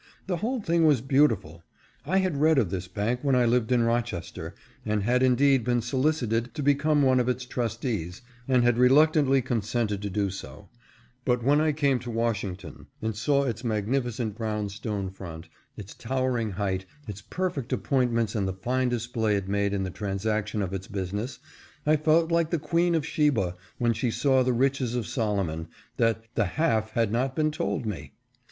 The 0.25 0.37
whole 0.37 0.59
thing 0.63 0.87
was 0.87 0.99
beautiful. 0.99 1.63
I 2.07 2.17
had 2.17 2.37
read 2.41 2.57
of 2.57 2.71
this 2.71 2.87
bank 2.87 3.19
when 3.21 3.35
I 3.35 3.45
lived 3.45 3.71
in 3.71 3.83
Rochester, 3.83 4.55
and 4.83 5.03
had 5.03 5.21
indeed 5.21 5.63
been 5.63 5.83
solicited 5.83 6.55
to 6.55 6.63
become 6.63 7.03
one 7.03 7.19
of 7.19 7.29
its 7.29 7.45
trustees, 7.45 8.23
and 8.47 8.63
had 8.63 8.79
reluctantly 8.79 9.43
consented 9.43 10.01
to 10.01 10.09
do 10.09 10.31
so; 10.31 10.69
but 11.23 11.43
when 11.43 11.61
I 11.61 11.71
came 11.71 11.99
to 11.99 12.09
Washington 12.09 12.87
and 12.99 13.15
saw 13.15 13.43
its 13.43 13.63
magnificent 13.63 14.35
brown 14.35 14.69
stone 14.69 15.11
front, 15.11 15.49
its 15.77 15.93
towering 15.93 16.49
height, 16.53 16.85
its 17.07 17.21
perfect 17.21 17.71
appointments 17.71 18.33
and 18.33 18.47
the 18.47 18.53
fine 18.53 18.89
display 18.89 19.35
it 19.35 19.47
made 19.47 19.71
in 19.71 19.83
the 19.83 19.91
transaction 19.91 20.63
of 20.63 20.73
its 20.73 20.87
business, 20.87 21.37
I 21.85 21.95
felt 21.95 22.31
like 22.31 22.49
the 22.49 22.57
Queen 22.57 22.95
of 22.95 23.05
Sheba 23.05 23.55
when 23.77 23.93
she 23.93 24.09
saw 24.09 24.41
the 24.41 24.51
riches 24.51 24.95
of 24.95 25.05
Solomon, 25.05 25.67
that 25.97 26.23
"the 26.33 26.45
half 26.45 26.93
had 26.93 27.11
not 27.11 27.35
been 27.35 27.51
told 27.51 27.85
me." 27.85 28.13